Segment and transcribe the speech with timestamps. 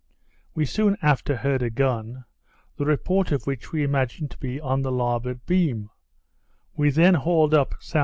[0.55, 2.25] We soon after heard a gun,
[2.75, 5.91] the report of which we imagined to be on the larboard beam;
[6.75, 7.99] we then hauled up S.E.